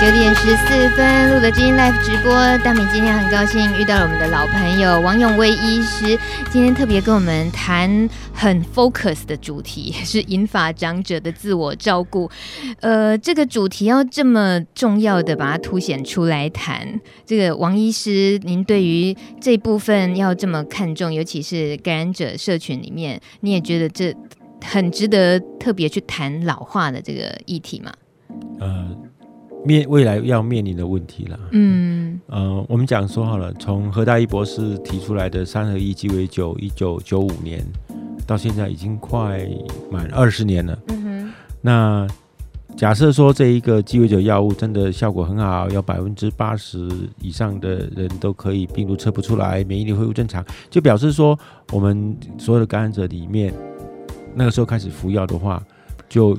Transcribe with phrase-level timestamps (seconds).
[0.00, 2.32] 九点十四分，路德之音 Live 直播。
[2.64, 6.18] 大米今天很高兴遇到了我们的老朋友王永威医师，
[6.50, 12.30] 今天特别跟我们谈很 focus 的主题，是引发长者的自我照顾。
[12.80, 24.16] 呃，这个主题要这么重要的把它凸显出来谈，这个王医师，您对于这部分要这么看重，尤其是感染者社群里面，你也觉得这
[24.64, 27.92] 很值得特别去谈老化的这个议题吗？
[28.58, 28.96] 呃。
[29.64, 31.38] 面未来要面临的问题了。
[31.52, 37.64] 嗯，呃，我们讲说好了，从何大一博士提出来的三合一鸡尾酒，一九九五年
[38.26, 39.46] 到现在已经快
[39.90, 40.78] 满二十年了。
[40.88, 41.32] 嗯哼。
[41.60, 42.06] 那
[42.76, 46.88] 假设说这一个鸡尾酒药物真的效果很好，要百分之八十
[47.20, 51.38] 以上的人都可以病毒测不出来，免疫力恢复正常，就表示说
[51.72, 53.52] 我们所有的感染者里面，
[54.34, 55.62] 那个时候开始服药的话，
[56.08, 56.34] 就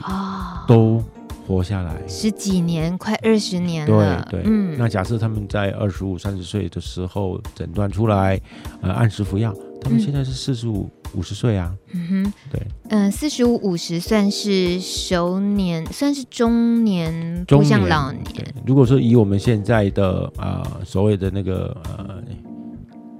[0.67, 0.95] 都。
[0.97, 1.03] 哦
[1.47, 4.27] 活下来十几年，快二十年了。
[4.29, 4.75] 对对，嗯。
[4.77, 8.39] 那假设他们在二十五、三十岁的时候诊断出来，
[8.81, 11.75] 呃，按时服药，他们现在是四十五、五十岁啊。
[11.91, 12.61] 嗯哼，对。
[12.89, 18.23] 嗯、呃，四十五、五十算是熟年，算是中年，不像老年。
[18.33, 18.45] 对。
[18.65, 22.23] 如果说以我们现在的呃所谓的那个呃，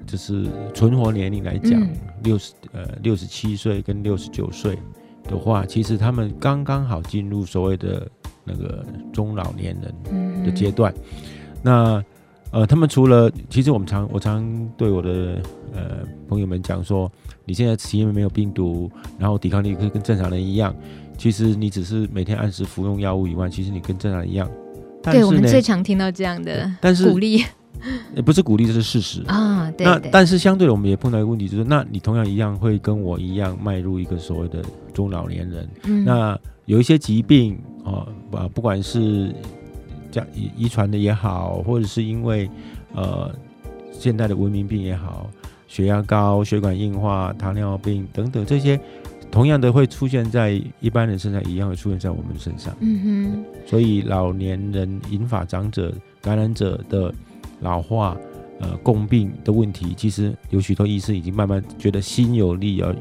[0.05, 1.85] 就是存活年龄来讲，
[2.23, 4.77] 六十呃六十七岁跟六十九岁
[5.31, 8.07] 的话，其实他们刚刚好进入所谓的
[8.43, 10.93] 那个中老年人的阶段。
[10.93, 11.03] 嗯、
[11.63, 12.03] 那
[12.51, 15.41] 呃，他们除了，其实我们常我常对我的
[15.73, 17.09] 呃朋友们讲说，
[17.45, 20.75] 你现在是因为没有病毒，然后抵抗力可以跟正常人一样。
[21.17, 24.49] 其实你只是每天按时服用药物以外，其实你跟正常人一样。
[25.01, 27.43] 对，我们最常听到这样的但是鼓励。
[28.13, 29.71] 也 不是鼓励，这是事实啊。
[29.71, 34.61] 对，那但是相对的，我们也碰到一个问题，就是那你同样一样会跟我一样迈入一个所谓的
[34.93, 35.69] 中老年人。
[35.83, 39.33] 嗯，那有一些疾病啊，啊，不管是
[40.11, 42.49] 这样遗遗传的也好，或者是因为
[42.93, 43.33] 呃
[43.91, 45.29] 现代的文明病也好，
[45.67, 48.79] 血压高、血管硬化、糖尿病等等这些，
[49.29, 52.75] 同样的会出现在一般人身上，一样会出现在我们身上。
[52.79, 53.43] 嗯哼。
[53.65, 57.13] 所以老年人、引发长者、感染者的。
[57.63, 58.17] 老化，
[58.59, 62.91] 呃，共病的问题，其实有许多医生已经慢慢觉得心有力而，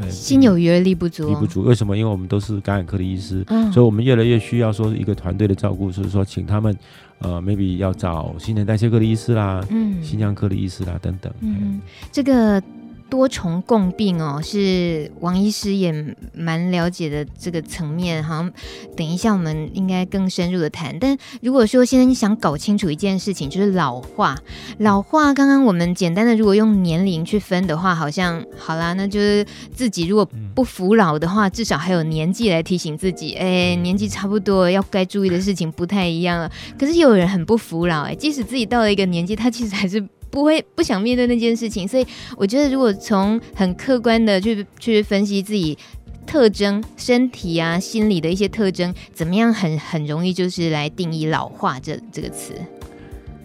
[0.00, 1.62] 呃，心有余而力不足，力不足。
[1.62, 1.96] 为什么？
[1.96, 6.76] 因为我们都是感染科的医师，嗯，所以我们越来越需要说一个团队的照顾，就是说请他们，
[7.18, 11.32] 呃，maybe 要找新陈代谢科的医师啦，嗯，心脏科的医师啦等等。
[11.40, 11.80] 嗯，嗯
[12.10, 12.62] 这个。
[13.10, 15.92] 多重共病哦，是王医师也
[16.32, 18.52] 蛮了解的这个层面，好像
[18.96, 20.96] 等一下我们应该更深入的谈。
[20.98, 24.38] 但如果说现在你想搞清楚一件事情，就是老化，
[24.78, 29.44] 老化，刚刚我们简单的如果用年龄去分的话，好像好啦，那就是
[29.74, 36.50] 自己如果不服老的话，至少还有年纪来提醒自己，哎，年纪差不多要该注意的事情不太一样了。
[36.78, 40.02] 可是有人很不服老，哎，即使自己到了一个年纪，他其实还是。
[40.30, 45.76] 不会不想面对那件事情，所以我觉得，如果从很客观的去去分析自己
[46.24, 52.54] 特征、身体啊、心理的一些特征，怎么样很很容易就是来定义老化这这个词。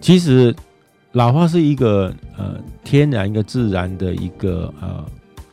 [0.00, 0.54] 其实
[1.12, 5.04] 老化是一个呃天然一个自然的一个呃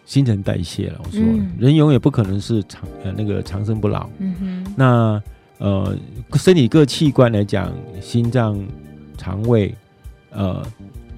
[0.06, 1.02] 新陈代谢了。
[1.04, 4.08] 我说、嗯、人永远不可能是长呃那个长生不老。
[4.20, 4.74] 嗯哼。
[4.78, 5.24] 那
[5.58, 5.98] 呃
[6.36, 8.64] 身体各器官来讲，心脏、
[9.18, 9.74] 肠胃
[10.30, 10.64] 呃。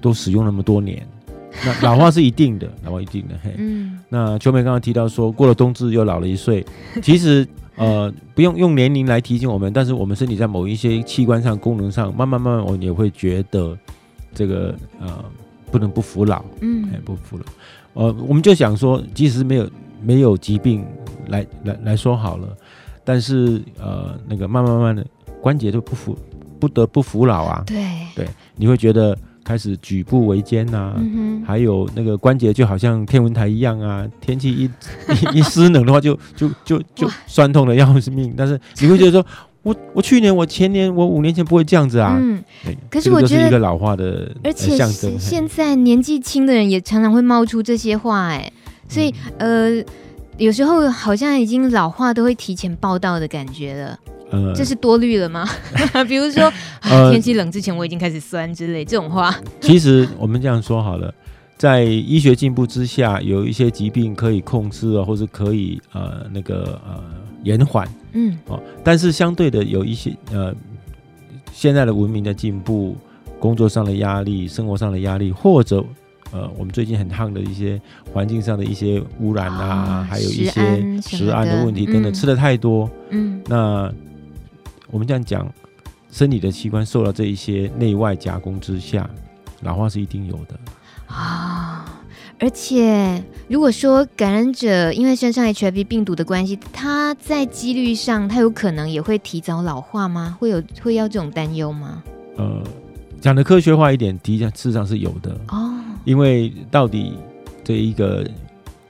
[0.00, 1.06] 都使用那么多年，
[1.64, 3.34] 那老化是一定的，老化一定的。
[3.42, 6.64] 嘿，嗯，那秋梅刚刚提到说，过了冬至又老了一岁，
[7.02, 7.46] 其实
[7.76, 13.76] 呃不用用年龄来提醒我们，但是我们身体在某一些器官上、功能上，慢慢慢慢，我们也会觉得
[14.34, 15.24] 这个呃
[15.70, 17.44] 不能不服老，嗯，不服老。
[17.94, 19.70] 呃，我们就想说，即使没有
[20.02, 20.84] 没有疾病
[21.28, 22.48] 来来来说好了，
[23.02, 25.06] 但是呃那个慢慢慢慢的
[25.40, 26.16] 关节就不服，
[26.60, 27.82] 不得不服老啊，对
[28.14, 29.16] 对，你会觉得。
[29.46, 34.64] 开始举步维艰呐，嗯、还有那个关节就好像天文台一样啊， 天气一
[35.32, 38.34] 一,一湿冷的话就就就就酸痛的要命。
[38.36, 39.24] 但是你会觉得说，
[39.62, 42.18] 我我去年我前年我五年前不会这样子啊。
[42.20, 42.42] 嗯，
[42.90, 44.76] 可是我觉得是一个老化的，而且
[45.16, 48.52] 现在年纪轻的人也常常会冒出这些话，哎，
[48.88, 49.84] 所以、嗯、呃，
[50.38, 53.98] 有时候好像已经老化都会提前报道的感觉了。
[54.30, 55.48] 呃，这是多虑了吗？
[56.08, 56.52] 比如说，
[56.82, 59.34] 呃、天气冷之前我已经开始酸之类这种话。
[59.60, 61.14] 其实我们这样说好了，
[61.56, 67.00] 在医学进步之下，有一些疾病可以控制啊，或者可以呃那个呃
[67.44, 68.60] 延缓，嗯哦。
[68.82, 70.52] 但是相对的，有一些呃
[71.52, 72.96] 现在的文明的进步，
[73.38, 75.84] 工作上的压力，生活上的压力，或者
[76.32, 77.80] 呃我们最近很烫的一些
[78.12, 83.92] 环境上的一些污染啊，哦、还有一些食安的问题等等，嗯、吃的太多，嗯，那。
[84.90, 85.46] 我们这样讲，
[86.10, 89.08] 身体的器官受到这一些内外夹攻之下，
[89.62, 90.58] 老化是一定有的
[91.06, 92.02] 啊。
[92.38, 100.36] 而且，如果说感染者因为身上 HIV 病毒的关系，他在几率上，他有可能也会提早老化吗？
[100.38, 102.02] 会有会要这种担忧吗？
[102.36, 102.62] 呃，
[103.22, 105.74] 讲的科学化一点，的确事实上是有的哦。
[106.04, 107.14] 因为到底
[107.64, 108.28] 这一个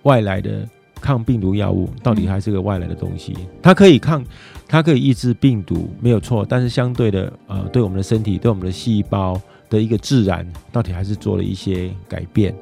[0.03, 0.69] 外来的
[1.07, 4.25] 抗病毒药物，到底还是个外来的东西，嗯、它可以抗，
[4.67, 6.45] 它可以抑制病毒，没有错。
[6.45, 12.53] 但是相对的，呃，对我们的身体，对我们的细胞的一个自然，到底还是做了一些改变。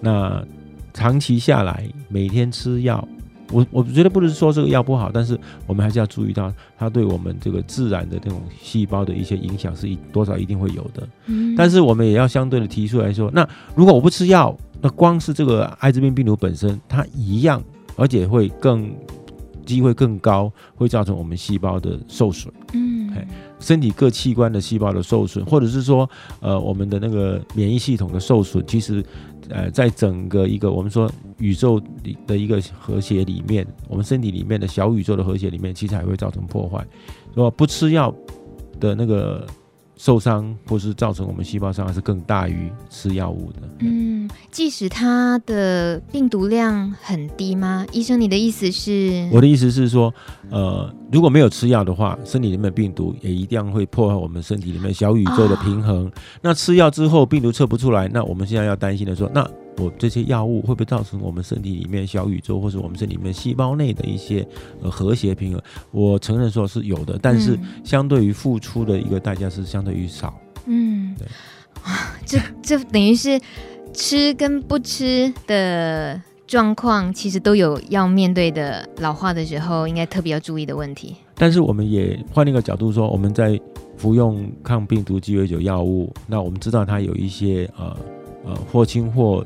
[0.00, 0.42] 那
[0.94, 3.06] 长期下来，每天吃药，
[3.52, 11.06] 我我觉得不是说这个药不好，但是我们还是要注意到它对我们这个自然的这种细胞的一些影响是一多少一定会有的。
[11.26, 17.62] 嗯，但是我们也要相对的提出来说，那如果我不吃药，那光是这个艾滋病病毒本身，它一样，
[17.96, 18.94] 而且会更
[19.66, 22.52] 机会更高，会造成我们细胞的受损。
[22.72, 23.10] 嗯，
[23.58, 26.08] 身体各器官的细胞的受损，或者是说，
[26.40, 29.04] 呃，我们的那个免疫系统的受损，其实。
[29.48, 36.86] 呃，在整个一个我们说宇宙里的一个和谐里面，我们身体里面的小宇宙的和谐里面，其实还会造成破坏。
[37.34, 38.14] 如果不吃药
[38.78, 39.44] 的那个。
[40.00, 43.58] 受伤或是造成我们细胞伤害是更大于吃药物的。
[43.80, 47.86] 嗯，即使它的病毒量很低吗？
[47.92, 49.28] 医生，你的意思是？
[49.30, 50.12] 我的意思是说，
[50.48, 56.06] 呃，如果没有吃药的话，身体里面的病毒也一定会破坏我们身体里面小宇宙的平衡。
[56.06, 59.46] 哦、那吃药之后，病毒测不出来，那我们现在要担心的说，那。
[59.78, 64.46] 我这些药物会不会造成我们身体里面小宇宙，或是我们身体里面细胞内的一些
[64.82, 65.62] 呃和谐平衡？
[65.90, 70.38] 我承认说是有的，但是相对于付出的一个代价是相对于少。
[70.66, 71.26] 嗯，对，
[72.26, 73.40] 这这等于是
[73.94, 81.16] 吃跟不吃的状况，其实都有要面对的老化的时候，应该特别要注意的问题。
[81.34, 83.58] 但是我们也换一个角度说，我们在
[83.96, 87.96] 服用抗病毒鸡尾酒药物，那我们知道它有一些呃
[88.44, 89.42] 呃或轻或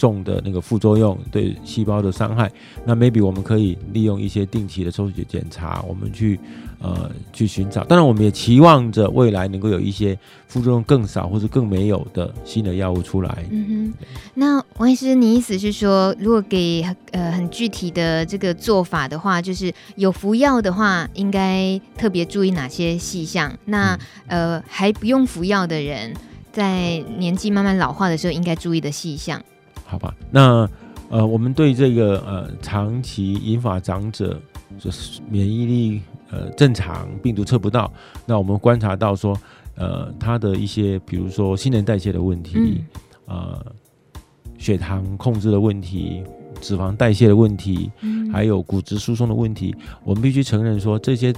[0.00, 2.50] 重的那个副作用对细胞的伤害，
[2.86, 6.40] 那 maybe 我们可以利用一些定期的抽血检查，我们去
[6.78, 7.84] 呃去寻找。
[7.84, 10.18] 当然，我们也期望着未来能够有一些
[10.48, 13.44] 副作用更少或者更没有的新的药物出来。
[13.50, 23.52] 嗯哼，那王医师，你意思是说，如果给呃很具体的这个做法的话，就是有服药的话，应该特别注意哪些细项？
[23.66, 23.98] 那
[24.28, 26.14] 呃还不用服药的人，
[26.50, 29.42] 在年纪慢慢老化的时候，应该注意的细项？
[29.90, 30.70] 好吧，那
[31.08, 34.40] 呃，我们对这个呃长期银发长者
[34.78, 36.00] 就是免疫力
[36.30, 37.92] 呃正常，病毒测不到，
[38.24, 39.36] 那我们观察到说，
[39.74, 42.84] 呃，他的一些比如说新陈代谢的问题，
[43.26, 43.66] 嗯、呃，
[44.58, 46.22] 血糖控制的问题，
[46.60, 51.34] 脂肪代谢的问题，嗯、还有骨质疏松的问题，我们必须承认说，这些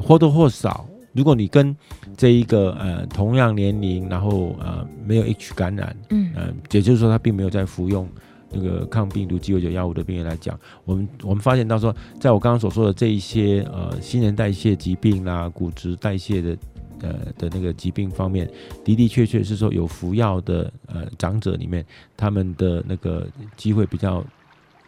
[0.00, 1.74] 或多或少，如果你跟
[2.16, 8.06] 这一个呃同样年龄，然后呃没有 H 感染，嗯，呃，也就是说他并没有在服用
[8.52, 16.58] 那个抗病毒鸡尾酒药物的病人来讲，我们我们发现到说，在我刚刚所说的这一些呃新陈代谢疾病啦、骨质代谢的
[17.00, 18.48] 呃的那个疾病方面，
[18.84, 21.84] 的的确确是说有服药的呃长者里面，
[22.16, 23.26] 他们的那个
[23.56, 24.22] 机会比较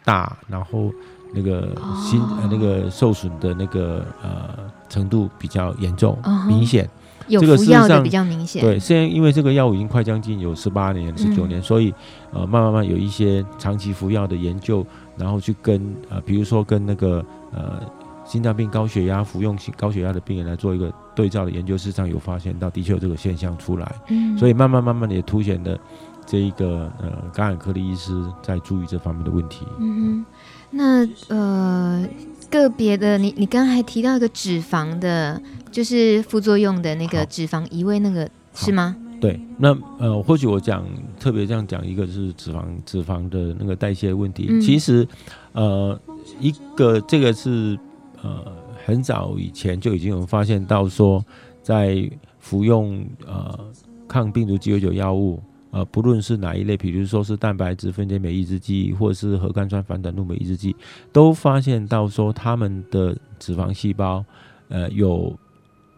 [0.05, 0.91] 大，然后。
[1.31, 6.89] 那个心呃那个受损的那个呃程度比较严重，哦、明显，
[7.27, 8.61] 有服药的比较明显。
[8.61, 11.93] 对，现在因为这个药物已经快将近有十八年、十九年，嗯、所以
[12.33, 17.79] 呃慢慢慢有一些长期服药的研究，然后去跟呃比如说跟那个呃
[18.25, 23.95] 心脏病、高血压服用高血压的病人来做一个对照的研究，事实上有发现到的确有这个现象出来。
[24.09, 25.77] 嗯，所以慢慢慢慢的也凸显了
[26.25, 29.65] 这一个呃感染科的医师在注意这方面的问题。
[29.79, 30.25] 嗯
[30.71, 32.07] 那呃，
[32.49, 35.41] 个别的，你你刚刚还提到一个脂肪的，
[35.71, 38.95] 就是副作用的那个脂肪移位，那个是吗？
[39.21, 40.85] 对，那呃，或许我讲
[41.19, 44.47] 特别这样讲，一个是脂肪脂肪的那个代谢问题。
[44.49, 45.07] 嗯、其实
[45.51, 45.99] 呃，
[46.39, 47.77] 一个这个是
[48.21, 48.45] 呃
[48.85, 51.23] 很早以前就已经有发现到说，
[51.61, 53.59] 在服用呃
[54.07, 55.41] 抗病毒鸡尾酒药物。
[55.71, 60.75] 呃，不论是哪一类，比如说是蛋白质分解酶抑制剂，或者是核苷酸反转录酶抑制剂，
[61.13, 64.25] 都发现到说他们的脂肪细胞，
[64.69, 65.37] 呃，有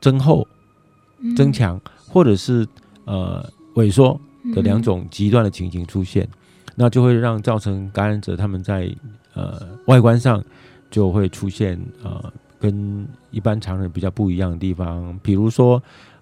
[0.02, 0.46] 增厚、
[1.38, 2.68] 增强，或者是
[3.06, 4.20] 呃萎缩
[4.54, 6.28] 的两种极端的情形出现，
[6.76, 8.94] 那就会让造成感染者他们在
[9.34, 10.44] 呃外观上
[10.90, 15.82] 就会出现呃跟一般常人比较不一样的地方，比如说。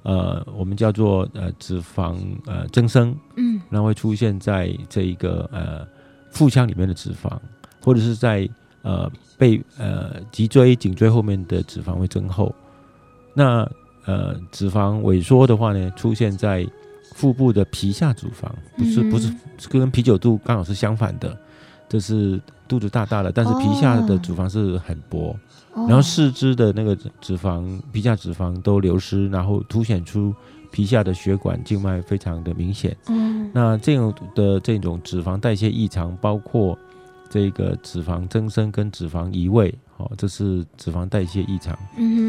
[0.09, 5.87] 呃，我们叫做呃脂肪呃增生，嗯，然后会出现在这一个呃
[6.31, 7.37] 腹腔里面的脂肪，
[7.79, 8.49] 或者是在
[8.81, 12.55] 呃背呃脊椎颈椎后面的脂肪会增厚。
[13.35, 13.69] 那
[14.05, 16.67] 呃脂肪萎缩的话呢，出现在
[17.13, 19.31] 腹部的皮下脂肪，不是不是
[19.69, 21.37] 跟啤酒肚刚好是相反的，
[21.89, 25.35] 这是肚子大大的，但是皮下的脂肪是很薄，
[25.73, 30.33] 哦、然后四肢的那个脂肪皮下脂肪都流失，然后凸显出
[30.71, 32.95] 皮下的血管静脉非常的明显。
[33.07, 36.77] 嗯，那这种的这种脂肪代谢异常，包括。
[37.31, 41.77] 这个脂肪增生跟脂肪移位，哦，这是脂肪代谢异常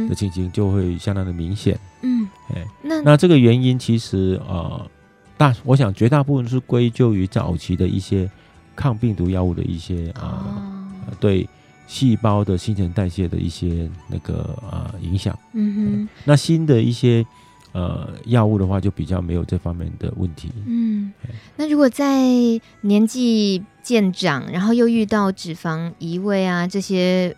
[0.06, 1.80] 的情形，就会相当的明显。
[2.02, 4.86] 嗯，哎，那那这个原因其实呃，
[5.38, 8.30] 大我想绝大部分是归咎于早期的一些
[8.80, 10.40] 抗病毒药物的一些啊、
[11.06, 11.46] 呃，对
[11.86, 15.38] 细胞的新陈代谢的一些那个呃影响。
[15.52, 17.26] 嗯哼，那新的一些。
[17.72, 20.50] 呃，药物的话就比较没有这方面的问题。
[20.66, 21.12] 嗯，
[21.54, 22.26] 那如果在
[22.80, 27.32] 年纪渐长，然后又遇到脂肪移位啊这些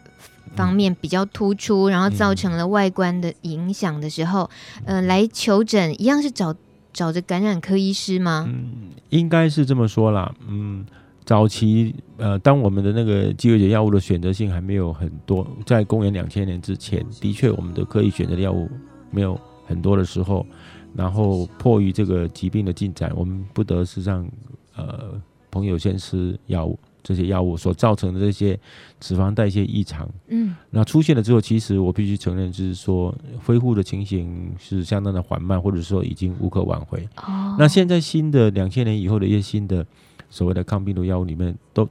[0.57, 4.49] 方面比较突出，嗯、然后造成了外观的影响的时候，
[4.87, 6.57] 嗯、呃，来求诊一样是找
[6.95, 8.49] 找着感染科医师吗？
[8.49, 10.35] 嗯，应该是这么说啦。
[10.49, 10.87] 嗯，
[11.25, 18.69] 早期呃，当我们的那个饥饿解药物的选择性还没有很多，在公元两千年之前，的确我们的可以选择的药物
[19.11, 19.39] 没有。
[19.65, 20.45] 很多的时候，
[20.93, 24.29] 然后迫于这个疾病的进展，我们不得是让
[24.75, 25.19] 呃
[25.51, 28.59] 朋友先吃药物，这些药物所造成的这些
[29.01, 33.15] 脂肪代谢异常，嗯，那出现了之后，其实我必须承认，就是说
[33.47, 37.09] 恢复的情形是相当的缓慢，或者说已经无可挽回。
[37.17, 39.87] 哦，那现在新的两千年以后的一些新的
[40.33, 41.87] 所谓的抗病毒药物里面，都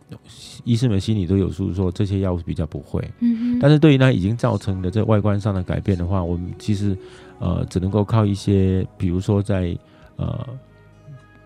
[0.64, 3.00] 医生们心里都有数，说这些药物比较不会。
[3.20, 6.98] 嗯哼，但是对于那已经造成的这外观上的改变的话，我们其实。
[7.44, 9.76] 呃，只能够靠一些，比如说在
[10.16, 10.48] 呃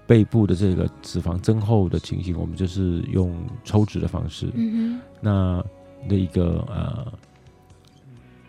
[0.06, 3.34] 背部的这个脂肪增厚的情形，我们就是用
[3.64, 4.46] 抽脂的方式。
[4.56, 5.02] 嗯哼。
[5.22, 5.66] 那
[6.06, 7.08] 那一个呃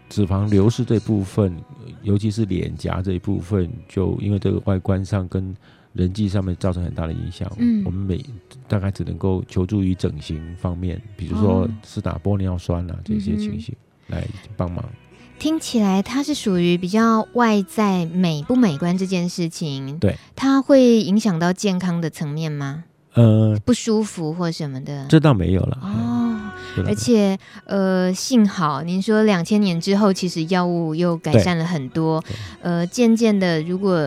[0.08, 1.56] 脂肪流失这部分，
[2.02, 5.54] 尤其是脸颊这一部分，就因为这个外观上跟
[5.96, 7.50] 人际上面造成很大的影响。
[7.58, 7.82] 嗯。
[7.84, 8.24] 我们每
[8.68, 13.74] 大概只能够求助于整形方面，比如说是打玻尿酸啊这些情形
[14.08, 14.26] 来
[14.56, 14.84] 帮忙。
[15.38, 22.84] 听起来它是属于比较外在美不美观这件事情，对，它会影响到健康的层面吗？
[23.12, 26.25] 呃，不舒服或什么的，这倒没有了哦。
[26.86, 32.22] 而且呃，幸好您说两千年之后，其实药物又改善了很多，
[32.60, 33.98] 呃，渐渐的，如果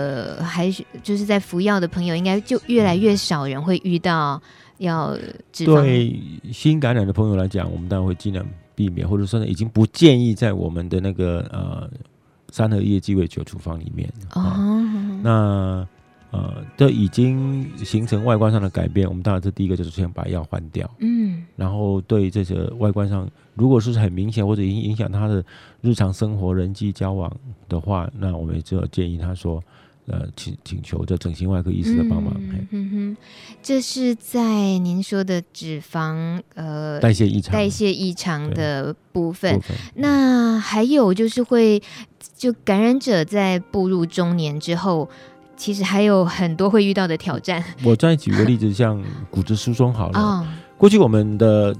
[0.41, 4.41] 还是就是在服药的朋友，应该就越来越少人会遇到
[4.77, 5.17] 要
[5.51, 5.81] 脂肪。
[5.81, 6.19] 对
[6.51, 8.45] 新感染的朋友来讲，我们当然会尽量。
[8.79, 11.89] 避免，或者说呢，已经不建议在我们的那个呃
[12.49, 14.09] 三合一鸡尾酒处方里面。
[14.33, 15.87] 哦，哦，那
[16.31, 19.07] 呃，这已经形成外观上的改变。
[19.07, 20.89] 我们当然这第一个就是先把药换掉。
[20.99, 25.43] 嗯，然后对这些外观上，如果是很明显或者影影响他的
[25.81, 27.31] 日常生活、人际交往
[27.67, 29.63] 的话，那我们也只有建议他说。
[30.11, 32.33] 呃，请请求这整形外科医师的帮忙。
[32.39, 33.17] 嗯哼哼，
[33.61, 39.53] 这是在您说的脂肪呃代谢异常、代谢异常的部分。
[39.53, 41.79] 部分那还有就是会，
[42.35, 45.07] 就感染者在步入中年之后，
[45.59, 47.61] 其实还有很多会遇到的挑战。
[47.83, 50.17] 我再举个例子，像骨质疏松好了。
[50.17, 50.47] 哦、
[50.77, 51.75] 过去我们的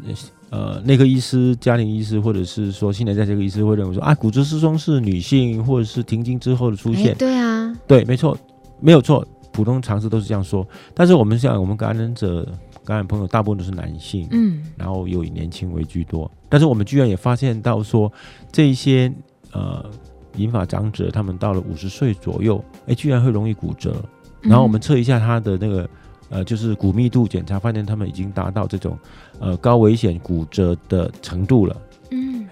[0.50, 7.16] 呃内科医师、家庭医师，或者是说现在在这个医师会认为说啊，骨质疏松是女性或者是停经之后的出现。
[7.18, 7.74] 对啊。
[7.88, 8.38] 对，没错，
[8.82, 10.68] 没有错，普通常识都是这样说。
[10.94, 12.46] 但是我们像我们感染者、
[12.84, 16.30] 感染朋友，大部分都是男性，嗯，然后又以年轻为居多。
[16.50, 18.12] 但是我们居然也发现到说，
[18.52, 19.10] 这一些
[19.54, 19.90] 呃
[20.36, 23.96] 银发长者，他们到了五十岁左右，哎，居然会容易骨折。
[24.42, 25.90] 然后我们测一下他的那个
[26.30, 28.98] 呃，就是骨密度检查，发现他们已经达到这种
[29.40, 31.76] 呃高危险骨折的程度了。
[32.12, 32.46] 嗯。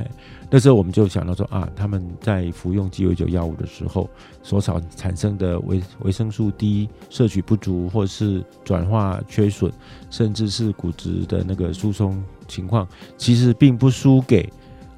[0.50, 4.10] 那时候我们就想到说啊，他们在服用鸡尾酒药物的时候，
[4.42, 9.70] 所产产生的维维生素 D 摄取不足，或是转化缺损，
[10.10, 14.50] 甚至是骨质的那个疏松情况，其实并不输给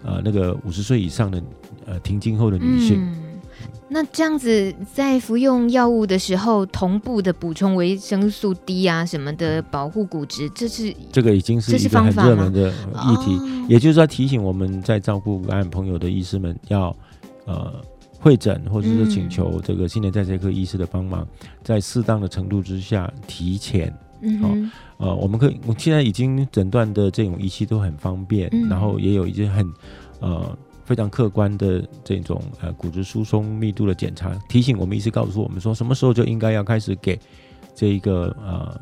[0.04, 1.42] 呃那个五十岁以上的
[1.90, 3.02] 呃停经后的女性。
[3.02, 3.26] 嗯
[3.92, 13.36] 那这样子，在服用药物的时候，同步的补充维生素 D 啊什么的，保护骨质，这是这个已经是一个很热门的议题。
[13.36, 16.96] 哦、也就是说，提醒我们在照顾感染朋友的医师们要
[17.46, 17.84] 呃
[18.20, 23.92] 会诊，或者是请求这个新陈代谢科医师的帮忙，嗯、在适当的程度之下提前。
[24.22, 29.68] 嗯哼，好，呃，我们可以，我现在已经诊断的这种仪器都很方便，嗯、然后也有一些很
[30.20, 30.56] 呃。
[30.90, 37.20] 非常客观的这种呃骨质疏松密度的检查，提醒我们医师告诉我们说，什么时候就应该要开始给
[37.76, 38.82] 这一个呃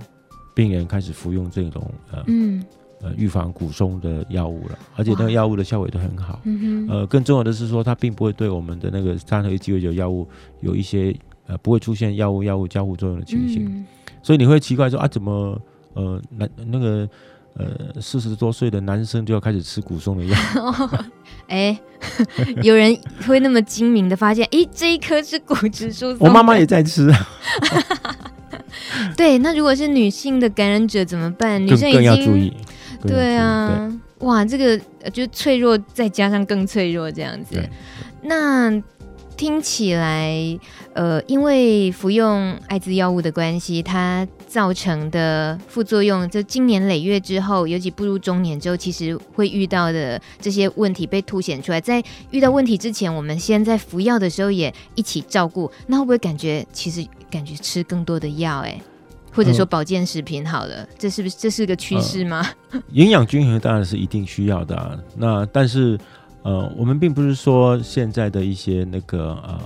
[0.56, 2.64] 病人开始服用这种呃嗯
[3.02, 6.40] 呃预防骨松的药物了，而且那个药物的效果也都很好。
[6.46, 10.26] 嗯呃，更重要的是说，它并不会对我们的那个三合一鸡尾酒药物
[10.62, 11.14] 有一些
[11.46, 13.66] 呃不会出现药物药物交互作用的情形。
[13.66, 13.86] 嗯、
[14.24, 15.62] 所以你会奇怪说啊，怎么
[15.94, 17.10] 呃那那个
[17.58, 20.38] 呃四十多岁的男生就要开始吃骨松的药？
[21.48, 21.80] 哎、欸，
[22.62, 26.28] 有人会那么精明的发现，哎、欸，这一颗是骨质疏松。
[26.28, 27.12] 我妈妈也在吃。
[29.16, 31.62] 对，那如果是女性的感染者怎么办？
[31.66, 32.54] 女生已经更要注意。
[33.02, 34.80] 对啊，对哇，这个
[35.12, 37.62] 就脆弱，再加上更脆弱这样子。
[38.24, 38.72] 那
[39.38, 40.36] 听起来，
[40.94, 51.79] 呃，因为服用艾滋药物的关系，它造成的副作用，就经年累月之后，尤其步入中年之后，其实会遇到的这些问题被凸显出来。
[51.79, 58.62] 在遇到问题之前，我们先在服药的时候也一起照顾，那会不会感觉其实感觉吃更多的药？
[58.62, 58.82] 哎。
[59.34, 62.44] 或者说保健食品好了，呃、这是不是这是个趋势吗？
[62.94, 64.98] 营养均衡当然是一定需要的啊。
[65.15, 65.96] 那但是
[66.48, 69.60] 呃，我们并不是说现在的一些那个呃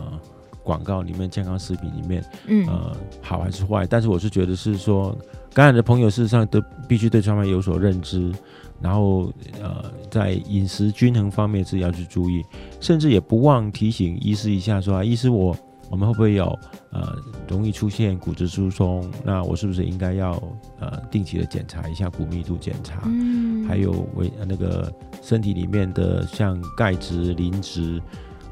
[0.64, 3.86] 广告里面健康食品里面，嗯呃好还是坏？
[3.86, 5.16] 但是我是觉得是说，
[5.54, 8.34] 感染的朋友事实上都必须对这方面有所认知，
[8.82, 12.44] 然后呃在饮食均衡方面是要去注意，
[12.80, 15.56] 甚至也不忘提醒医师一下说啊，医师我。
[15.92, 16.58] 我们会不会有
[16.92, 17.14] 呃
[17.50, 19.12] 容易出现骨质疏松？
[19.26, 20.42] 那我是不是应该要
[20.80, 23.02] 呃定期的检查一下骨密度检查？
[23.04, 24.90] 嗯，还有为那个
[25.22, 28.02] 身体里面的像钙质、磷脂，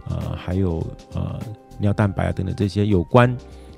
[0.08, 1.40] 呃，还有呃
[1.80, 3.36] 尿蛋白啊等等这些有关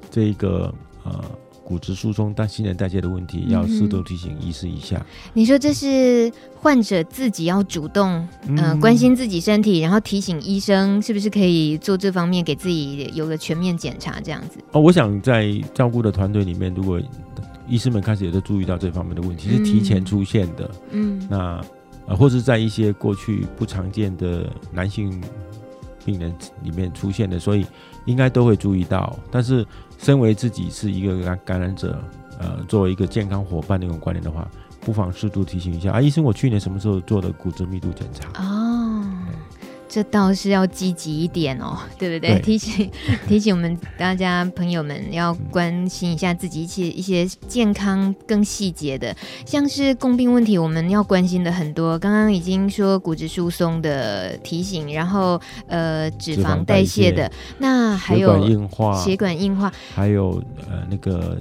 [0.10, 1.24] 这个呃。
[1.64, 4.98] 骨质疏松、但新陈代谢的问题，要适度提醒医师一下。
[4.98, 5.06] 嗯、
[5.36, 14.60] 你说这是患者自己要主动，嗯、呃，关心自己身体，然后提醒医生，是不是可以做这方面，给自己有个全面检查，这样子？
[14.74, 17.00] 哦，我想在照顾的团队里面，如果
[17.70, 21.64] 医师们开始也都注意到这方面的问题，是提前出现的，嗯，那
[22.08, 25.22] 呃，或是在一些过去不常见的男性
[26.06, 27.66] 病人里面出现的，所以
[28.06, 29.66] 应该都会注意到，但是。
[30.04, 32.04] 身为自己是一个感感染者，
[32.40, 38.44] 呃，作为一个健康伙伴那种观念的话，不妨适度提醒一下啊，医生，我去年什么时候做的骨质密度检查？
[38.44, 38.71] 哦。
[39.94, 42.36] 这倒是要积极一点哦，对不对？
[42.36, 42.90] 对，提醒
[43.28, 49.14] 提醒我们大家朋友们要关心一下自己一些一些健康更细节的，
[49.46, 52.00] 像是共病问题，我们要关心的很多。
[52.00, 61.38] 刚刚已经说骨质疏松的提醒，然后呃脂肪代谢的，谢那还有血管硬化，血管硬化，还有呃那个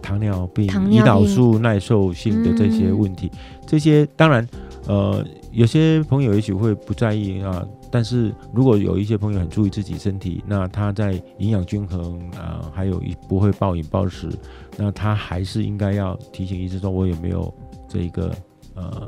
[0.00, 4.46] 糖尿病、胰岛素耐受性的这些问题，嗯、这些当然
[4.86, 5.24] 呃。
[5.52, 14.30] 有些朋友也许会不在意啊，但是如果有一些朋友很注意自己身体，那他在营养均衡啊，还有一不会暴饮暴食，
[14.78, 17.52] 那他还是应该要提醒医生说，我有没有
[17.86, 18.34] 这一个
[18.74, 19.06] 呃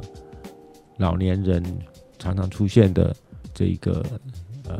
[0.98, 1.64] 老年人
[2.18, 3.16] 常常出现的
[3.54, 4.04] 这一个
[4.68, 4.78] 呃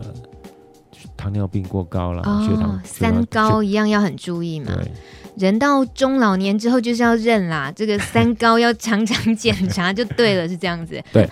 [1.17, 4.67] 糖尿病过高了，哦、血糖三高一样要很注意嘛。
[4.75, 4.93] 对。
[5.37, 11.03] 人到中老年之后就是要认啦， 这个三高要常常检查就对了，是这样子。
[11.13, 11.29] 对。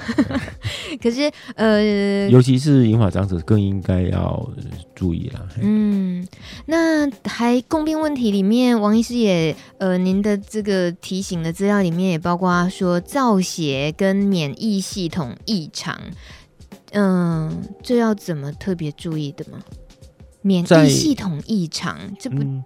[1.01, 4.49] 可是呃，尤其是银发长者更应该要
[4.95, 5.41] 注意啦。
[5.61, 6.27] 嗯，
[6.67, 15.99] 那还共病问题里面，王医师也呃，您的这个提醒的资料里面也包括说造血跟免疫系统异常，
[16.93, 19.59] 嗯、呃，这要怎么特别注意的吗？
[20.43, 22.43] 免疫系统异常，这不。
[22.43, 22.63] 嗯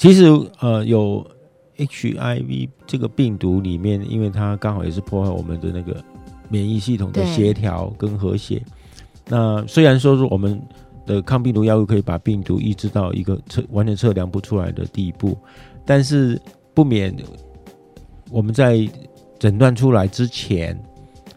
[0.00, 0.24] 其实，
[0.60, 1.22] 呃，有
[1.76, 6.02] HIV 这个病毒里面，因为它刚好也是破坏我们的那个
[6.48, 8.62] 免疫系统的协调跟和谐。
[9.28, 10.58] 那虽然说是我们
[11.04, 15.36] 的抗病毒药物可以把病毒抑制到一个测完全测量不出来的地步，
[15.84, 16.40] 但是
[16.72, 17.14] 不免
[18.30, 18.88] 我们在
[19.38, 20.82] 诊断出来之前，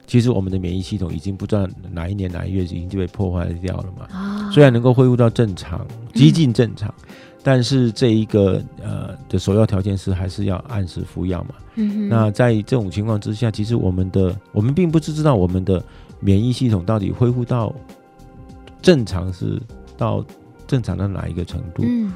[0.08, 4.08] 其实我们的免疫系统已经不知道哪一年哪一月已经就被破坏掉了嘛。
[4.14, 6.88] 哦、虽然能够恢复到正常，接近正常。
[6.98, 7.04] 嗯
[7.46, 11.56] 但是这一个呃的首要条件是还是要按时服药嘛。
[11.76, 12.10] 嗯哼。
[12.10, 15.84] 那在这种情况之下，其实我们的我们并不知道我们的
[16.22, 17.76] 免疫系统到底恢复到
[18.82, 19.62] 正常是
[19.98, 20.26] 到
[20.66, 21.84] 正常的哪一个程度。
[21.86, 22.14] 嗯。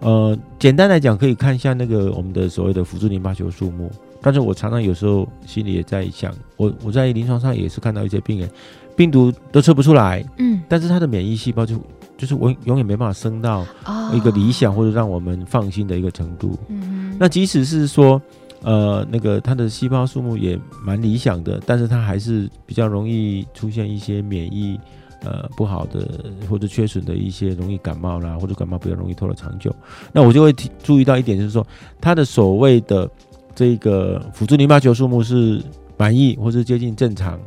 [0.00, 3.90] 呃，简单来讲，可以看一下那个我们的所谓的辅助淋巴球数目。
[4.20, 8.50] 但是我常常有时候心里也在想，我我在临床上也是看到一些病人，
[8.94, 10.22] 病毒都测不出来。
[10.36, 10.60] 嗯。
[10.68, 11.80] 但是他的免疫细胞就。
[12.16, 13.66] 就是我永远没办法升到
[14.12, 16.58] 一个理想或者让我们放心的一个程度。
[16.68, 18.20] 嗯，那即使是说，
[18.62, 24.80] 呃，那个它的细胞数目也蛮理想的，但是它还是比较容易出现一些免疫
[25.22, 29.74] 呃不好的或者缺损的一些容易感冒啦，或者感冒比较容易拖得长久。
[30.12, 30.52] 那我就会
[30.82, 31.66] 注意到一点，就是说
[32.00, 33.08] 它的所谓的
[33.54, 35.62] 这个辅助淋巴球数目是
[35.96, 37.38] 满意或者接近正常，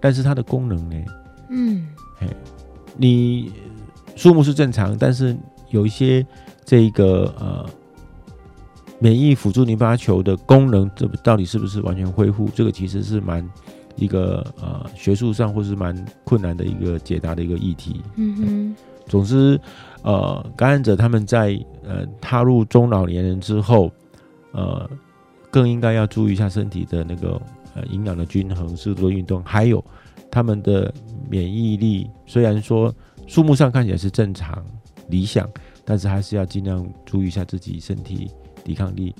[0.00, 0.96] 但是它的功能呢？
[1.50, 1.86] 嗯，
[2.18, 2.26] 嘿，
[2.96, 3.52] 你
[4.14, 5.36] 数目是正常，但是
[5.70, 6.24] 有一些
[6.64, 7.68] 这个呃
[8.98, 12.48] 免疫辅助淋巴球的功能，这到底是不是完全恢复？
[12.54, 13.48] 这个其实是蛮
[13.96, 15.92] 一个呃学术上或是蛮
[16.24, 18.00] 困难的一个解答的一个议题。
[18.16, 18.76] 嗯哼，
[19.08, 19.60] 总之，
[20.02, 23.90] 呃，感染者他们在呃踏入中老年人之后，
[24.52, 24.88] 呃，
[25.50, 27.40] 更应该要注意一下身体的那个
[27.74, 29.84] 呃营养的均衡、适度的运动，还有
[30.30, 30.92] 他们的
[31.28, 32.08] 免疫力。
[32.24, 32.94] 虽然说
[33.32, 34.62] 数目上看起来是正常、
[35.08, 35.50] 理想，
[35.86, 38.30] 但是还是要尽量注意一下自己身体
[38.62, 39.14] 抵抗力。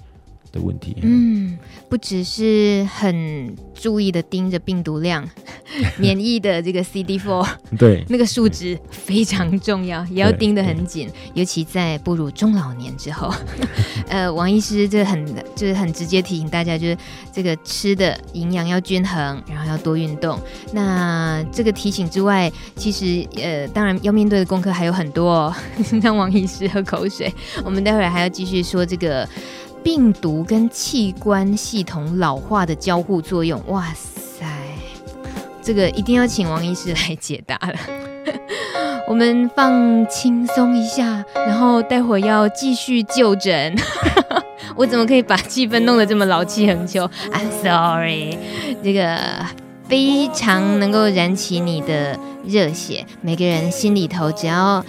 [0.52, 5.26] 的问题，嗯，不只是很注意的盯着病毒量，
[5.98, 13.32] 免疫的这个 CD4，对，那个数值非常重要，也要盯得很紧，尤其在步入中老年之后。
[14.08, 15.24] 呃，王医师这很
[15.56, 16.98] 就是很直接提醒大家，就是
[17.32, 20.38] 这个吃的营养要均衡，然后要多运动。
[20.72, 25.54] 那这个提醒之外，其实呃，当然要面对的功课还有很多哦，
[26.02, 27.32] 让王医师喝口水。
[27.64, 29.26] 我们待会儿还要继续说这个。
[29.82, 34.46] 病毒跟器官系统老化的交互作用，哇塞，
[35.62, 37.74] 这个一定要请王医师来解答了。
[39.08, 43.74] 我们放轻松一下，然后待会儿要继续就诊。
[44.76, 48.38] 我怎么可以把气氛弄得这么老气横秋？I'm sorry，
[48.82, 49.18] 这个
[49.88, 53.04] 非常能够燃起你的热血。
[53.20, 54.84] 每个人心里头只要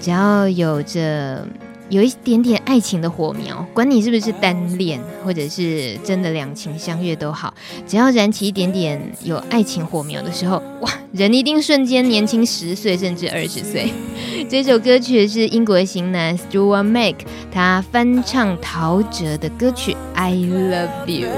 [0.00, 1.46] 只要有着。
[1.92, 7.52] 有一点点爱情的火苗，管你是不是单恋，或者是真的两情相悦都好，
[7.86, 13.92] 只要燃起一点点有爱情火苗的时候，哇，人一定瞬间年轻十岁甚至二十岁。
[14.48, 17.16] 这首歌曲是英国型男 Stuart Mac
[17.52, 21.28] 他翻唱陶喆的歌曲《I Love You》。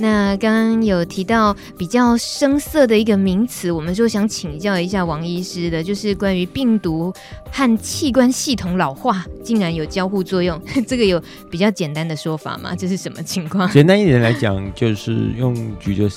[0.00, 7.12] 那刚刚有提到比较生涩的一个名词，我们就想请教一下王医师的，就是关于病毒
[7.52, 12.74] 和器官系统老化竟然有交互作用， 这个有比较简单的说法吗？
[12.74, 13.70] 这是什么情况？
[13.70, 16.10] 简单一点来讲，就是用举个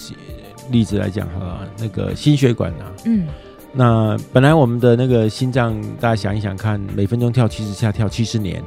[0.69, 3.27] 例子来讲哈，那个心血管啊，嗯。
[3.73, 8.61] 那本来我们的那个心脏，大家想一想看，每分钟跳七十下，跳七十年，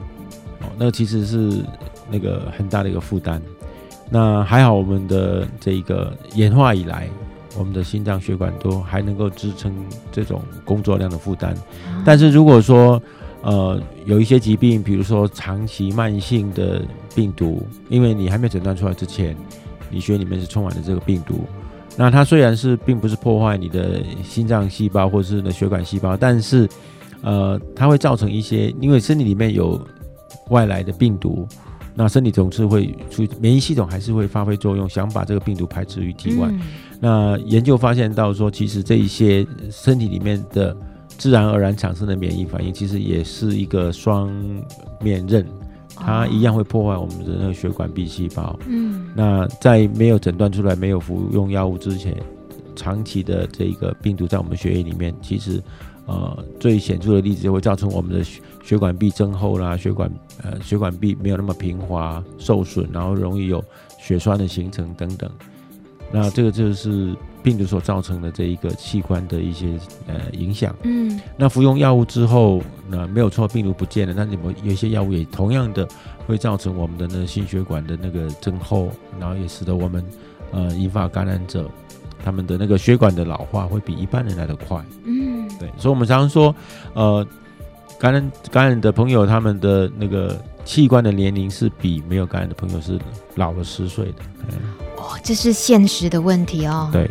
[0.60, 1.62] 哦，那其实是
[2.10, 3.40] 那个很大的一个负担。
[4.10, 7.08] 那还好，我们的这一个演化以来，
[7.58, 9.74] 我们的心脏血管都还能够支撑
[10.10, 11.54] 这种工作量的负担。
[12.04, 13.02] 但是如果说
[13.42, 16.82] 呃有一些疾病，比如说长期慢性的
[17.14, 19.36] 病毒，因为你还没诊断出来之前，
[19.90, 21.44] 你血里面是充满了这个病毒。
[21.96, 26.68] 那它虽然是并不是破坏你的心脏细胞或者是的血管细胞，但是，
[27.22, 29.80] 呃，它会造成一些，因为身体里面有
[30.50, 31.46] 外来的病毒，
[31.94, 36.48] 那身体总是会出免疫系统还是会发挥作用，想把这个病毒排斥于体外。
[36.50, 36.60] 嗯。
[37.00, 40.76] 那研究发现到说，其实这一些身体里面的
[41.08, 44.32] 自然而然产生的免疫反应，其实也是一个双
[45.00, 45.46] 面刃。
[45.96, 48.58] 它一样会破坏我们的那个血管壁细胞。
[48.66, 52.16] 嗯，那在没有诊断出来、没有服用药物之前，
[52.76, 55.62] 长期的这个病毒在我们血液里面，其实
[56.06, 58.24] 呃最显著的例子就会造成我们的
[58.62, 60.10] 血管壁增厚啦，血管
[60.42, 63.62] 呃血管壁没有那么平滑、受损，然后容易有
[63.98, 65.30] 血栓的形成等等。
[66.10, 67.14] 那这个就是。
[67.44, 75.86] 病毒所造成的这一个器官的一些呃影响，嗯，那服用药物之后，那没有错，病毒不见了，但是有一些药物也同样的
[76.26, 78.88] 会造成我们的那个心血管的那个增厚，
[79.20, 80.02] 然后也使得我们
[80.52, 81.70] 呃引发感染者
[82.24, 86.56] 他们的那个血管的老化会比一般人来得快，嗯，对，所以我们常常说，
[86.94, 87.26] 呃，
[87.98, 92.98] 感染感染的朋友他们的那个器官的年龄是比没有感染的朋友是
[93.34, 94.56] 老了十岁的，嗯，
[94.96, 97.10] 哦，这是现实的问题哦，对。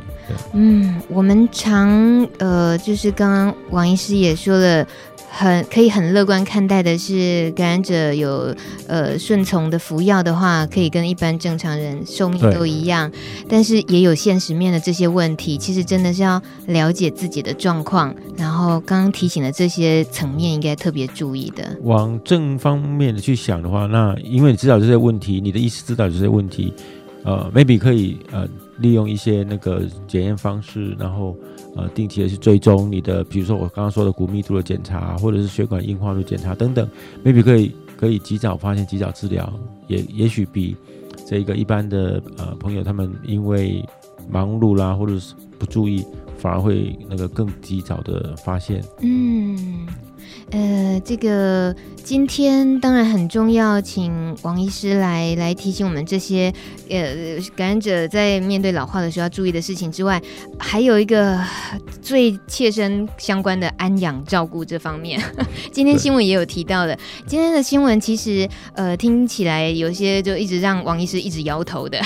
[0.54, 4.86] 嗯，我们常呃，就是刚刚王医师也说了，
[5.30, 8.56] 很可以很乐观看待的是，感染者有
[8.88, 13.12] 呃顺从的服药的话，可以跟一般正常人寿命都一样。
[13.50, 21.64] 但是也有现实面的这些问题，其实真的是要了解自己的状况，然后刚刚提醒的这些层面应该特别注意的。
[21.82, 26.72] 往正方面的去想的话，那因为你知道这些问题，你的医师知道这些问题，
[27.24, 28.48] 呃，maybe 可以呃。
[28.80, 31.36] 利用一些那个检验方式，然后
[31.76, 36.88] 呃定期的去追踪你的，比如说我刚刚说的骨密度的检查，或者是血管硬化度检查等等
[37.24, 39.52] ，maybe 可以可以及早发现、及早治疗，
[39.88, 40.76] 也也许比
[41.26, 43.84] 这个一般的呃朋友，他们因为
[44.30, 46.04] 忙碌啦，或者是不注意，
[46.38, 48.84] 反而会那个更及早的发现。
[49.02, 49.88] 嗯。
[50.54, 56.54] 呃，这个今天当然很重要，请王医师来来提醒我们这些
[56.90, 57.12] 呃
[57.56, 60.22] 感染者在面对老化的时候要注意的事情之外，
[60.60, 61.44] 还有一个
[62.04, 65.20] 最切身相关的安养照顾这方面。
[65.74, 72.00] 今天新闻也有提到的，今天的新闻其实呃听起来有些就一直让王医师一直摇头的。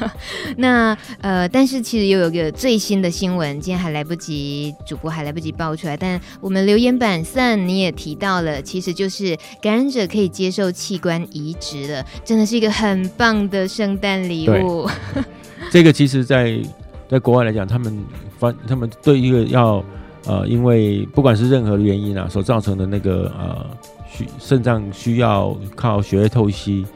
[0.56, 7.89] 那呃，但是其实又有一个最新的新闻，今天还来不及，主播还来不及爆出来，但我们留言板散你也。
[7.92, 14.88] 提到了，其实就是感染者可以接受器官移植了，真的是一个很棒的圣诞礼物。
[15.70, 16.62] 这个其实在，在
[17.10, 17.98] 在国外来讲，他们
[18.38, 19.84] 反他们对一个要
[20.24, 23.66] 呃，因为不管是任何的原因啊，所造成的那个呃
[24.10, 26.86] 需肾脏需要靠血液透析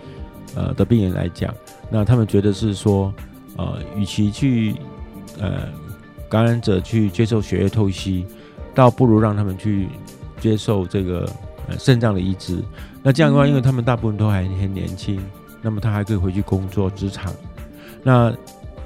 [0.54, 1.54] 呃的病人来讲，
[1.90, 3.12] 那他们觉得是说
[3.56, 4.74] 呃，与其去
[5.38, 5.68] 呃
[6.28, 8.24] 感染者去接受血液透析，
[8.74, 9.88] 倒不如让他们去。
[10.44, 11.26] 接受这个
[11.66, 12.62] 呃肾脏的移植，
[13.02, 15.18] 那这样的话，因为他们大部分都还很年轻，
[15.62, 17.32] 那么他还可以回去工作职场，
[18.02, 18.30] 那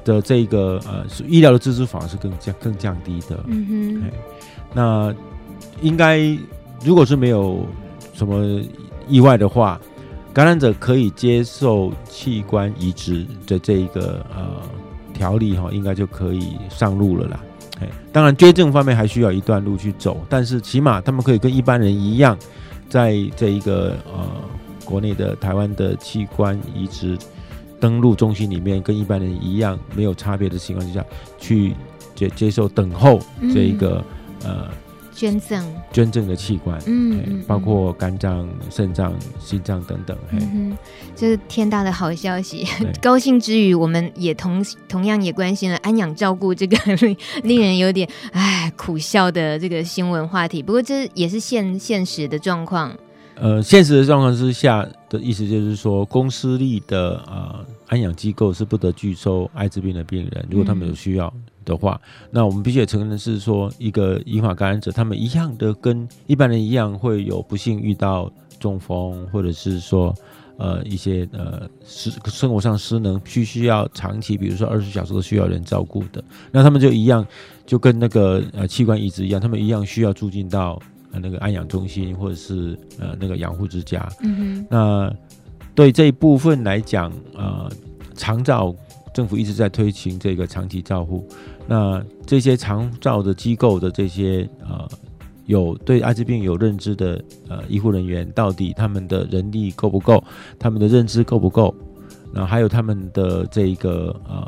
[0.04, 3.42] 的这个呃医疗的支出反而是更降更降低的。
[3.48, 3.66] 嗯
[4.00, 4.10] 哼，
[4.72, 5.12] 那
[5.82, 6.20] 应该
[6.84, 7.66] 如果是没有
[8.14, 8.62] 什么
[9.08, 9.80] 意外的话，
[10.32, 14.62] 感染者可以接受器官移植的这一个呃
[15.12, 17.40] 条例哈，应该就可以上路了啦。
[18.12, 22.36] 当然，捐赠方面还需要一段路去走，但是起码他们可以跟一般人一样，
[22.88, 24.26] 在这一个呃
[24.84, 27.16] 国内的台湾的器官移植
[27.80, 31.04] 登录中心里面，跟一般人一样没有差别的情况之下，
[31.38, 31.74] 去
[32.14, 33.20] 接接受等候
[33.54, 34.04] 这一个、
[34.44, 34.66] 呃。
[35.18, 40.78] 捐赠捐赠的器官，嗯，嗯，包括肝脏、肾脏、心脏等等，嗯，
[41.16, 42.64] 这是天大的好消息。
[43.02, 50.62] 高兴之余，我们也同同样也关心了安养照顾这个 令令人有点唉苦笑的这个新闻话题。
[50.62, 52.96] 不过这也是现现实的状况。
[53.34, 61.26] 呃，现实的状况之下的意思就是说，公私立的呃安养机构是不得拒收艾滋病的病人，如果他们有需要。
[61.34, 62.00] 嗯的话，
[62.30, 70.14] 那我们必须也承认的是说，一个银发感染者，他们一样的跟一般人一样，会有不幸遇到中风，或者是说，
[70.56, 77.24] 呃，一些呃失生活上失能，需需要长期，比如说二十四小时都需要人照顾的，那他们就一样，
[77.66, 80.80] 就跟那个呃器官移植一样，他们一样需要住进到
[81.12, 84.08] 呃那个安养中心，或者是呃那个养护之家。
[84.22, 84.66] 嗯哼。
[84.70, 85.14] 那
[85.74, 87.70] 对这一部分来讲，呃，
[88.16, 88.74] 长照
[89.14, 91.24] 政府一直在推行这个长期照护。
[91.70, 94.88] 那这些长照的机构的这些呃
[95.44, 100.24] 有对艾滋病有认知的呃医护人员，到底他们的人力够不够？
[100.58, 101.74] 他们的认知够不够？
[102.32, 104.46] 然后还有他们的这一个呃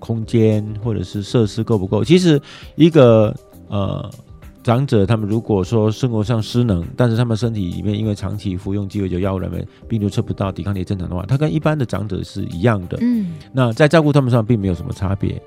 [0.00, 2.02] 空间或者是设施够不够？
[2.02, 2.40] 其实
[2.74, 3.34] 一个
[3.68, 4.10] 呃
[4.62, 12.98] 长者，他们如果说生活上失能，但是他们身体里面因为长期服用鸡尾酒药物，人们病毒测不到，抵抗力正常的话，他跟一般的长者是一样的。
[13.00, 15.40] 嗯，那在照顾他们上并没有什么差别。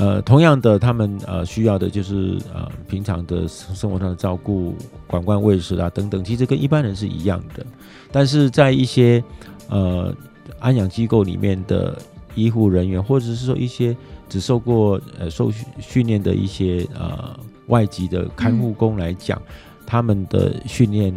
[0.00, 4.72] 呃，同样的，他们呃需要的就是呃平常的生活上的照顾、
[5.08, 7.66] 管管喂食啊等等，其实跟一般人是一样的。
[8.12, 9.20] 但是在一些
[9.68, 10.14] 呃
[10.60, 11.98] 安养机构里面的
[12.36, 13.96] 医护人员，或者是说一些
[14.28, 19.42] 只受过呃受训训练的一些呃外籍的看护工来讲，
[19.84, 21.12] 他们的训练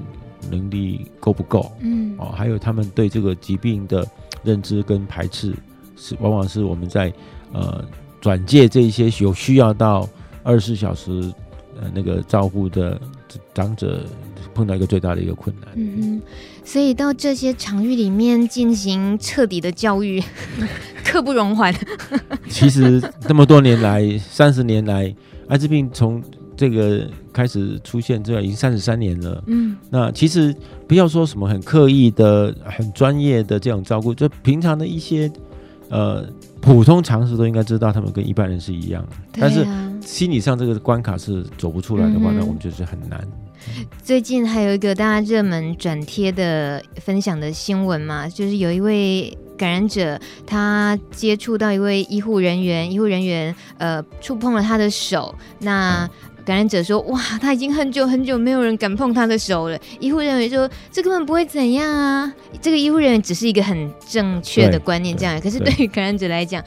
[0.50, 1.72] 能力够不够？
[1.82, 4.04] 嗯，哦，还有他们对这个疾病的
[4.44, 5.54] 认知跟排斥，
[5.96, 7.14] 是往往是我们在
[7.54, 7.86] 呃。
[8.22, 10.08] 转介这一些有需要到
[10.44, 11.12] 二十四小时
[11.82, 13.02] 呃那个照顾的
[13.54, 14.06] 长者，
[14.54, 15.70] 碰到一个最大的一个困难。
[15.76, 16.22] 嗯，
[16.64, 20.22] 所以到这些场域里面进行彻底的教育，
[21.04, 21.74] 刻不容缓。
[22.48, 25.14] 其实这么多年来，三十年来，
[25.48, 26.22] 艾滋病从
[26.56, 29.44] 这个开始出现，之后已经三十三年了。
[29.48, 30.54] 嗯，那其实
[30.88, 35.32] 不要说什么很刻意的、很专业的这种照顾，就平常的一些
[35.92, 36.26] 呃。
[36.62, 39.66] 普通常识都应该知道，他们跟一般人是一样的，但是
[40.00, 43.20] 心理上这个关卡是走不出来的话，那我们就是很难。
[44.04, 56.08] 最近还有一个大家热门转贴的分享的新闻嘛，就是有一位感染者，他接触到一位医护人员，医护人员呃触碰了他的手，那。
[56.46, 65.40] 感染者说：“哇，他已经很久很久没有人敢碰他的手了。”医护人员说：“这根本不会怎样啊，这个医护人员只是一个很正确的观念，这样。
[65.40, 66.64] 可是对于感染者来讲，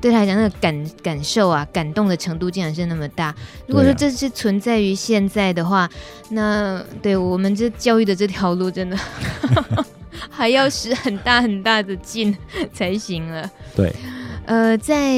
[0.00, 3.34] 对他来讲，那个感感受啊，感动的程度竟然是那么大。
[3.66, 5.88] 如果说这是存在于现在的话，
[6.30, 8.96] 那对我们这教育的这条路真的。
[10.30, 12.36] ”还要使很大很大的劲
[12.72, 13.48] 才行了。
[13.76, 13.92] 对，
[14.46, 15.12] 呃，在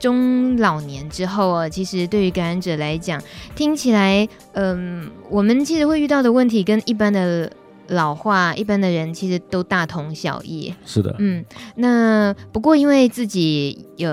[0.00, 3.22] 中老年之后啊，其实对于感染者来讲，
[3.54, 7.52] 听起来，嗯、呃，我们其实会遇到的问题跟一般的。
[7.92, 14.08] 老化一般的人其实都大同小异，是的，嗯，那不过因为自己有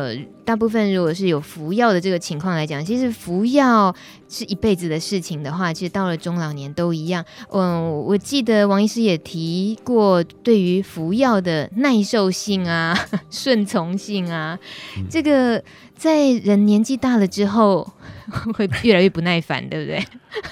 [0.47, 3.93] 大部分如果是有服药的这个情况来讲，其实服药
[4.29, 7.25] 是一辈子的事情的话，其实到了中老年都一样。
[7.51, 12.97] 嗯，我记得王医师也提过，对于服药的耐受性啊、
[13.29, 14.57] 顺从性啊，
[14.97, 15.62] 嗯、这个
[15.97, 17.86] 在人年纪大了之后
[18.55, 20.01] 会越来越不耐烦，对不对？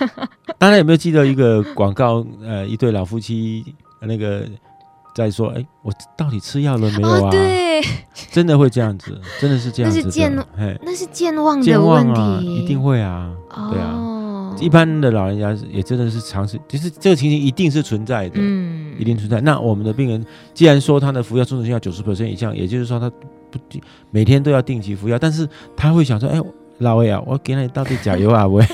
[0.60, 2.16] 大家有没有记得一个广告？
[2.44, 3.64] 呃，一对老夫妻
[4.02, 4.46] 那个
[5.16, 7.82] 在说：“哎，我到底吃药了没有啊？”哦、对，
[8.32, 9.98] 真的会这样子，真的是这样子。
[9.98, 10.46] 那是健，
[10.84, 13.32] 那是健忘的问题，啊，一定会啊。
[13.50, 19.40] 哦、对啊，一般的老人家也真的是尝试，其实这个情形一定是存在的，嗯，一定存在。
[19.40, 20.24] 那我们的病人
[20.54, 23.58] 既然说他的服药遵守性要九十 percent 以上，也就是说他不
[24.12, 25.48] 每天都要定期服药，但是
[25.78, 26.42] 他会想说：“哎，
[26.80, 28.66] 老魏啊，我给你到底加油啊， 喂。”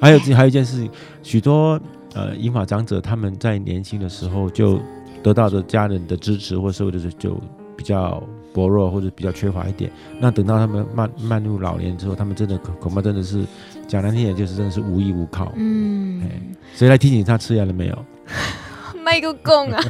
[0.00, 0.90] 还有还有一件事情，
[1.22, 1.80] 许多
[2.12, 4.80] 呃银发长者他们在年轻的时候就
[5.22, 7.40] 得到的家人的支持或社会的就
[7.76, 9.90] 比较薄弱或者比较缺乏一点。
[10.18, 13.44] 那等到他们慢慢入老年之后，他们真的恐恐怕真的是
[13.86, 15.52] 讲难听点，就是真的是无依无靠。
[15.56, 16.22] 嗯，
[16.74, 18.04] 谁来提醒他吃药了没有？
[19.04, 19.82] 卖个供啊！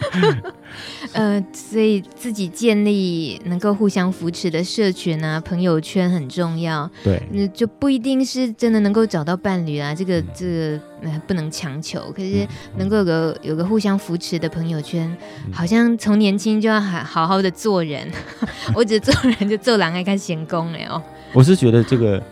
[1.12, 6.88] 呃，所以自己建立能够互相扶持的社群啊，朋友圈很重要。
[7.02, 12.00] 对，那就不一定是真的能够找到伴侣啊，这个这个呃不能强求。
[12.14, 15.14] 可是能够有个有个互相扶持的朋友圈，
[15.46, 18.08] 嗯、好像从年轻就要好好好的做人。
[18.74, 21.02] 我只做人就做狼爱看闲工了哦。
[21.32, 22.22] 我是觉得这个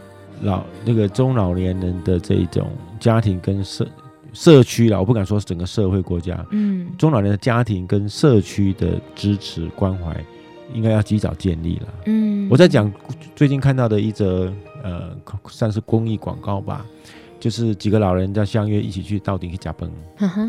[0.43, 3.87] 老那个中老年人的这种家庭跟社。
[4.33, 10.17] 社区啦，我不敢说整个社会国家，嗯，中老年的家庭跟社区的支持关怀，
[10.73, 11.89] 应该要及早建立了。
[12.07, 12.93] 嗯，我在讲
[13.35, 16.85] 最近看到的一则呃，算是公益广告吧，
[17.41, 19.91] 就是几个老人家相约一起去到底去加崩，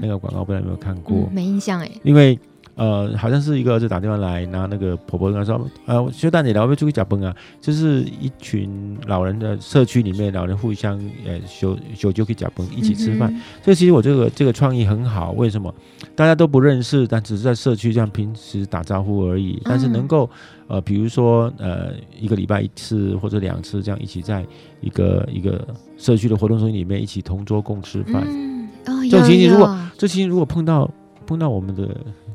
[0.01, 1.17] 那个广告不知道有没有看过？
[1.17, 2.37] 嗯、没印象哎，因为。
[2.79, 13.29] 呃，好像是一个儿子打电话来，然后那个婆婆跟他说：“呃，修蛋你来，我要出去假崩啊！”就是一群老人的社区里面，老人互相呃修修就可以假崩，一起吃饭。
[13.33, 15.75] 嗯、所以其实我这个这个创意很好，为什么？
[16.15, 19.61] 大家都不认识，但只是在社区这样平时打招呼而已。
[19.65, 20.29] 但是能够
[20.67, 24.45] 呃，比如说呃，一个礼拜一次或者两次这样一起在
[24.79, 28.23] 一个一个社区的活动中心里面一起同桌共吃饭。
[28.25, 30.89] 嗯，哦，这种情形如果这情形如果碰到
[31.27, 31.89] 碰到我们的。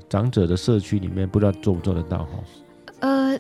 [0.08, 2.30] 长者的社区里面，不知道做不做得到哈？
[3.00, 3.38] 呃，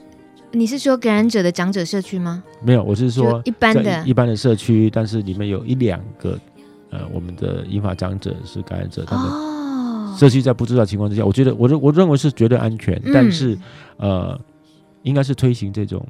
[0.50, 2.42] 你是说感染者的长者社区吗？
[2.62, 6.38] 没有，我是说一般的、一般的社区，但是里面有一两个
[6.90, 13.56] 呃，我们的英法长者是感染者，他们社区在不知道情况之下，我觉得我认我认为是绝对安全，嗯、但是
[13.96, 14.38] 呃，
[15.02, 16.06] 应该是推行这种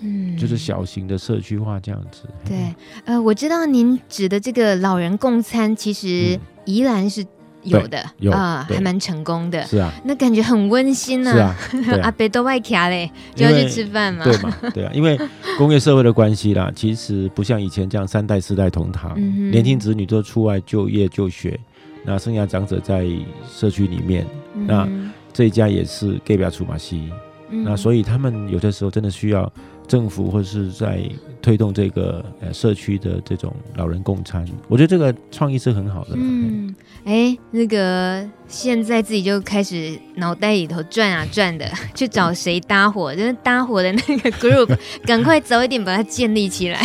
[0.00, 2.22] 嗯，就是小型的社区化这样子。
[2.46, 7.26] 对，呃，我知道您指的这个老人共餐，其实宜兰是。
[7.62, 9.62] 有的有啊，还蛮成功的。
[9.66, 11.32] 是啊，那感觉很温馨呢。
[11.32, 11.56] 是啊，
[12.02, 14.24] 阿伯 都外卡嘞，就要去吃饭嘛。
[14.24, 14.56] 对嘛？
[14.74, 15.18] 对啊，因为
[15.58, 19.14] 工业社会的关系啦，其实不像以前这样三代四代同堂，
[19.50, 21.58] 年轻子女都出外就业就学，
[22.04, 23.06] 那剩下长者在
[23.48, 24.26] 社区里面，
[24.66, 24.88] 那
[25.32, 27.10] 这一家也是给不了出马西，
[27.50, 29.50] 那所以他们有的时候真的需要
[29.90, 31.02] 政府或者是在
[31.42, 36.10] 推动这个呃社区的这种老人共餐，我觉得这个创意是很好的。
[36.14, 36.72] 嗯。
[37.04, 46.80] 哎，那个现在自己就开始脑袋里头转啊 转的，去找谁搭伙，就是搭伙的那个 group，赶快早一点把它建立起来。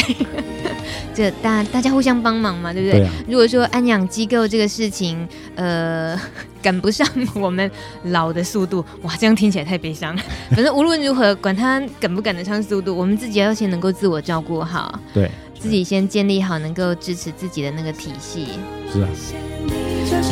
[1.15, 2.99] 这大大家互相帮忙嘛，对不对？
[2.99, 3.11] 对啊。
[3.27, 6.19] 如果说安养机构这个事情，呃，
[6.61, 7.71] 赶不上我们
[8.03, 10.21] 老的速度，哇，这样听起来太悲伤了。
[10.51, 18.47] 反正无论如何，管他赶不赶得上速度，我们自己要先能够自我照顾好，对，自己先建立好能够支持自己的那个体系。
[18.91, 19.07] 是啊。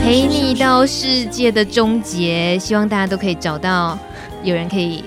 [0.02, 3.98] 陪你到世界的终结，希望大家都可以找到
[4.44, 5.04] 有人可以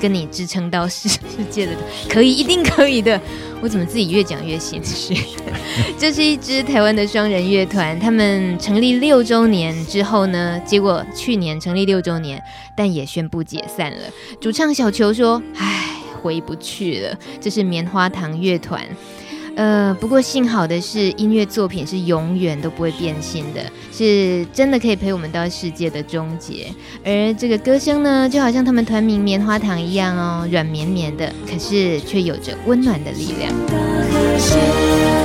[0.00, 1.18] 跟你支撑到世世
[1.50, 1.72] 界的，
[2.08, 3.20] 可以，一定可以的。
[3.60, 5.16] 我怎么自己越讲越心虚？
[5.98, 12.42] 这 是一支台湾的双人乐团，他们成立六周年之后呢，结果去年成立六周年，
[12.76, 13.98] 但也宣布解散了。
[14.40, 18.80] 主唱小球说：“唉，回不去了。”这是棉花糖乐团。
[19.58, 23.60] 呃，不过幸好的是，音乐作品是永远都不会变心的，
[23.92, 26.68] 是真的可以陪我们到世界的终结。
[27.04, 35.17] 而这个歌声呢，就好像他们团名棉花糖一样哦，软绵绵的，可是却有着温暖的力量。